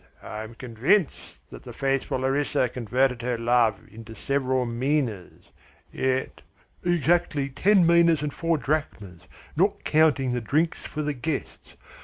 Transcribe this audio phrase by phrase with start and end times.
[0.23, 5.51] I am convinced that the faithful Larissa converted her love into several minas.
[5.93, 6.41] Yet"
[6.83, 11.75] "Exactly ten minas and four drachmas, not counting the drinks for the guests.